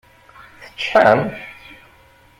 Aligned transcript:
Teččḥem? 0.63 1.21